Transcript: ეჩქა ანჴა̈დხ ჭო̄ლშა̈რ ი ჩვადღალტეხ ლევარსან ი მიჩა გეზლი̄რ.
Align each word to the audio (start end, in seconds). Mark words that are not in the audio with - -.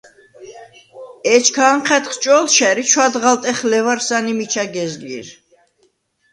ეჩქა 1.33 1.65
ანჴა̈დხ 1.73 2.13
ჭო̄ლშა̈რ 2.23 2.77
ი 2.81 2.83
ჩვადღალტეხ 2.89 3.59
ლევარსან 3.69 4.25
ი 4.31 4.33
მიჩა 4.37 4.65
გეზლი̄რ. 4.73 5.27